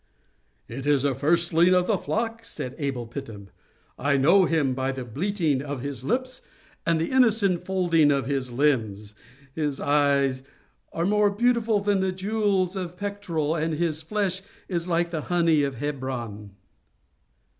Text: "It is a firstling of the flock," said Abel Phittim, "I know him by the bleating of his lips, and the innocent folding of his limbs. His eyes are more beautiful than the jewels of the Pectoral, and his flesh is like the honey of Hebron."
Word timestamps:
"It 0.67 0.87
is 0.87 1.03
a 1.03 1.13
firstling 1.13 1.75
of 1.75 1.85
the 1.85 1.95
flock," 1.95 2.43
said 2.43 2.73
Abel 2.79 3.05
Phittim, 3.05 3.49
"I 3.99 4.17
know 4.17 4.45
him 4.45 4.73
by 4.73 4.91
the 4.91 5.05
bleating 5.05 5.61
of 5.61 5.81
his 5.81 6.03
lips, 6.03 6.41
and 6.87 6.99
the 6.99 7.11
innocent 7.11 7.63
folding 7.65 8.09
of 8.09 8.25
his 8.25 8.49
limbs. 8.49 9.13
His 9.53 9.79
eyes 9.79 10.41
are 10.91 11.05
more 11.05 11.29
beautiful 11.29 11.81
than 11.81 11.99
the 11.99 12.11
jewels 12.11 12.75
of 12.75 12.87
the 12.93 12.97
Pectoral, 12.97 13.53
and 13.55 13.75
his 13.75 14.01
flesh 14.01 14.41
is 14.67 14.87
like 14.87 15.11
the 15.11 15.21
honey 15.29 15.61
of 15.61 15.75
Hebron." 15.75 16.55